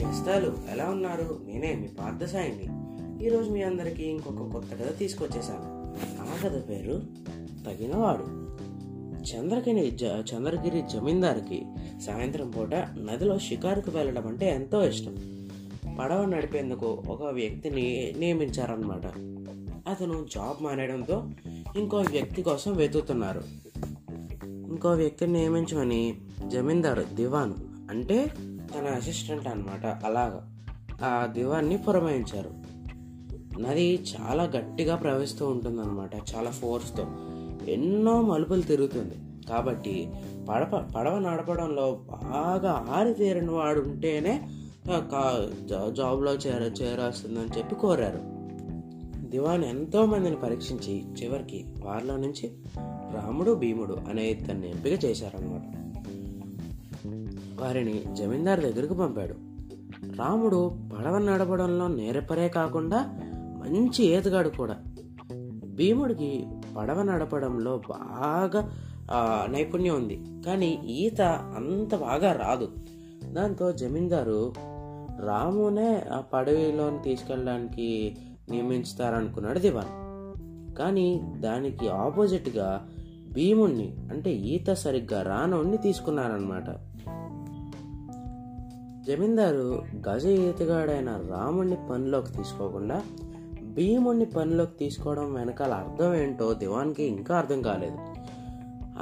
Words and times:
శ్రోతలు 0.00 0.58
ఎలా 0.70 0.84
ఉన్నారు? 0.84 1.40
నేనే 1.46 1.74
మీ 1.74 1.88
పార్థసాయిని. 1.88 2.64
ఈరోజు 3.26 3.50
మీ 3.50 3.62
అందరికీ 3.62 4.02
ఇంకొక 4.02 4.52
కొత్త 4.52 4.74
కథ 4.74 4.98
తీసుకొచ్చేసాను 4.98 5.94
ఆ 6.22 6.36
కథ 6.44 6.68
పేరు 6.68 7.02
తగినవాడు. 7.66 8.24
చంద్రగిరి 9.22 9.90
జ 9.90 10.04
చంద్రగిరి 10.04 10.82
జమీందార్కి 10.82 11.62
సాయంత్రం 12.06 12.50
పూట 12.50 12.74
నదిలో 12.74 13.38
షికారుకు 13.38 13.90
వెళ్ళడం 13.90 14.26
అంటే 14.26 14.50
ఎంతో 14.50 14.84
ఇష్టం. 14.84 15.16
పడవ 15.98 16.24
నడిపేందుకు 16.24 17.02
ఒక 17.08 17.22
వ్యక్తిని 17.22 18.14
నియమించారనమాట 18.18 19.06
అతను 19.88 20.26
జాబ్ 20.34 20.62
మానేయడంతో 20.62 21.28
ఇంకో 21.76 21.96
వ్యక్తి 21.96 22.42
కోసం 22.42 22.72
వెతుకుతున్నారు. 22.72 23.42
ఇంకో 24.46 24.90
వ్యక్తిని 24.90 25.32
నియమించమని 25.32 26.14
జమీందారు 26.46 27.04
దివాన్ 27.14 27.54
అంటే 27.90 28.26
తన 28.74 28.86
అసిస్టెంట్ 28.86 29.48
అనమాట 29.48 29.86
అలాగా 29.86 30.56
ఆ 31.04 31.26
దివాన్ని 31.26 31.76
పురమాయించారు. 31.76 32.50
నది 33.60 34.02
చాలా 34.02 34.42
గట్టిగా 34.42 34.96
ప్రవహిస్తూ 34.96 35.46
ఉంటుందన్నమాట 35.46 36.14
చాలా 36.14 36.50
ఫోర్స్తో 36.50 37.06
ఎన్నో 37.68 38.22
మలుపులు 38.22 38.62
తిరుగుతుంది. 38.62 39.14
కాబట్టి 39.48 40.10
పడవ 40.48 40.88
పడవ 40.96 41.18
నడపడంలో 41.18 42.00
బాగా 42.08 42.86
ఆరితేరిన 42.90 43.50
వాడు 43.50 43.80
ఉంటేనే 43.80 44.48
జా- 45.64 45.92
జాబ్లో 45.92 46.34
చేర 46.34 46.62
చేరాల్సిందని 46.82 47.58
చెప్పి 47.58 47.74
కోరారు. 47.74 48.20
దివాన్ 49.30 49.64
ఎంతో 49.64 50.06
మందిని 50.06 50.36
పరీక్షించి 50.36 51.04
చివరికి 51.22 51.66
వారిలో 51.84 52.16
నుంచి 52.16 52.52
రాముడు 52.88 53.52
భీముడు 53.52 53.96
అనే 54.10 54.26
ఇద్దరిని 54.26 54.70
ఎంపిక 54.70 55.04
చేశారన్నమాట. 55.04 55.79
వారిని 57.60 58.04
జమీందారు 58.12 58.60
దగ్గరకు 58.60 58.94
పంపాడు. 58.94 59.34
రాముడు 60.18 60.68
పడవ 60.68 61.18
నడపడంలో 61.18 61.88
నేరపరే 61.88 62.48
కాకుండా 62.48 62.98
మంచి 63.32 64.04
ఈతగాడు 64.04 64.48
కూడా. 64.48 64.76
భీముడికి 65.74 66.46
పడవ 66.76 67.02
నడపడంలో 67.02 67.80
బాగా 67.90 68.70
నైపుణ్యం 69.50 69.94
ఉంది. 69.94 70.42
కానీ 70.46 70.68
ఈత 70.68 71.22
అంత 71.56 71.94
బాగా 71.94 72.32
రాదు. 72.32 72.68
దాంతో 73.24 73.72
జమీందారు 73.72 74.52
రామునే 75.24 76.06
ఆ 76.12 76.20
పడవలోని 76.20 77.02
తీసుకెళ్ళడానికి 77.02 78.16
నియమించుతారనుకున్నాడు 78.50 79.58
దివాన్. 79.58 80.10
కానీ 80.74 81.22
దానికి 81.36 81.88
ఆపోజిట్గా 81.88 82.88
భీముణ్ణి 83.32 83.96
అంటే 84.10 84.30
ఈత 84.30 84.72
సరిగ్గా 84.72 85.22
రానోణ్ణి 85.22 85.76
తీసుకున్నారనమాట 85.76 86.70
జమీందారు 89.06 89.82
గజ 90.08 90.26
ఈతగాడైన 90.26 91.20
రాముణ్ణి 91.30 91.76
పనిలోకి 91.90 92.32
తీసుకోకుండా 92.32 93.02
భీముణ్ణి 93.62 94.24
పనిలోకి 94.24 94.78
తీసుకోవడం 94.78 95.34
వెనకాల 95.34 95.72
అర్థం 95.72 96.14
ఏంటో 96.14 96.54
దివాన్కి 96.54 97.02
ఇంకా 97.02 97.36
అర్థం 97.36 97.62
కాలేదు. 97.62 97.98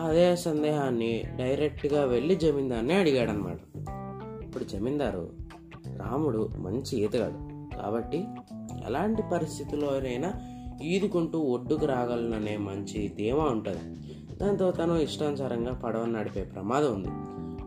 అదే 0.06 0.36
సందేహాన్ని 0.36 1.22
డైరెక్ట్గా 1.36 2.04
వెళ్ళి 2.04 2.36
జమీందార్ని 2.36 2.94
అడిగాడనమాట 2.94 3.58
ఇప్పుడు 4.42 4.64
జమీందారు 4.64 5.30
రాముడు 5.96 6.50
మంచి 6.56 6.98
ఈతగాడు 6.98 7.38
కాబట్టి 7.76 8.24
ఎలాంటి 8.86 9.22
పరిస్థితుల్లోనైనా 9.32 10.32
ఈదుకుంటూ 10.82 11.38
ఒడ్డుకు 11.38 11.86
రాగలననే 11.86 12.56
మంచి 12.56 13.12
ధీమా 13.16 13.44
ఉంటుంది. 13.44 14.17
దాంతో 14.40 14.70
తను 14.70 14.94
ఇష్టానుసారంగా 14.98 15.72
పడవను 15.72 16.12
నడిపే 16.12 16.42
ప్రమాదం 16.42 16.94
ఉంది. 16.94 17.08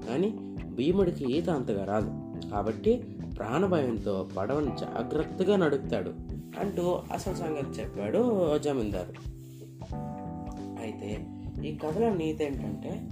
కానీ 0.08 0.55
భీముడికి 0.66 1.38
ఈత 1.38 1.50
అంతగా 1.50 1.86
రాదు. 1.86 2.11
కాబట్టి 2.50 3.03
ప్రాణభయంతో 3.38 4.30
పడవను 4.38 4.75
జాగ్రత్తగా 4.80 5.55
నడుపుతాడు 5.55 6.09
అంటూ 6.59 7.00
అసలు 7.13 7.35
సంగతి 7.35 7.81
చెప్పాడు 7.81 8.57
జమీందారు. 8.57 9.13
అయితే 10.81 11.28
ఈ 11.66 11.78
కథలో 11.78 12.13
నీతి 12.13 12.44
ఏంటంటే 12.44 13.09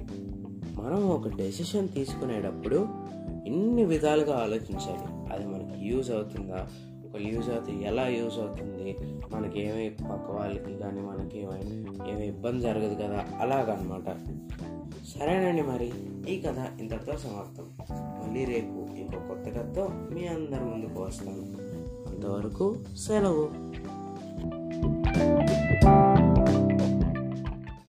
మనం 0.81 1.09
ఒక 1.09 1.27
డెసిషన్ 1.27 1.89
తీసుకునేటప్పుడు 1.89 2.87
ఇన్ని 3.45 3.85
విధాలుగా 3.85 4.37
ఆలోచించాలి. 4.37 5.33
అది 5.33 5.47
మనకి 5.47 5.87
యూజ్ 5.87 6.11
అవుతుందా? 6.11 6.67
యూజ్ 7.17 7.49
అవుతుంది. 7.49 7.83
ఎలా 7.83 8.07
యూజ్ 8.07 8.39
అవుతుంది? 8.39 8.97
మనకి 9.31 9.61
ఏమై 9.61 9.89
పక్క 9.89 10.31
వాళ్ళకి 10.31 10.77
కానీ 10.77 11.01
మనకి 11.01 11.39
ఏమైనా 11.39 12.07
ఏమి 12.07 12.27
ఇబ్బంది 12.27 12.61
జరగదు 12.61 12.95
కదా? 12.95 13.25
అలాగనమాట. 13.39 14.17
సరేనండి 15.07 15.61
మరి. 15.61 15.91
ఈ 16.29 16.41
కథ 16.41 16.67
ఇంతటితో 16.79 17.17
సమాప్తం. 17.17 17.65
మళ్ళీ 17.91 18.45
రేపు 18.45 18.95
ఇంకో 18.95 19.19
కొత్త 19.27 19.59
కథతో 19.59 19.89
మీ 20.11 20.27
అందరి 20.27 20.65
ముందుకు 20.65 21.03
వస్తాను. 21.03 21.69
అంతవరకు 22.09 22.75
సెలవు. 22.97 23.68